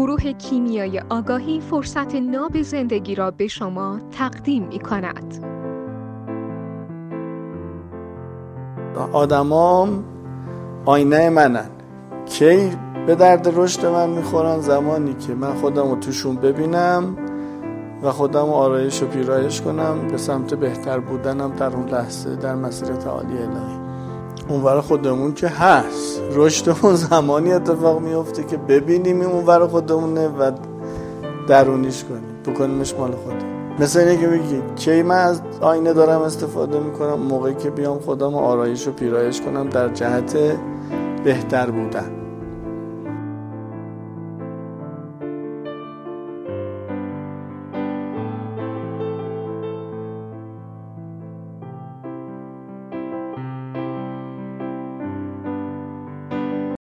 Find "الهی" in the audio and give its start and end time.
23.38-23.89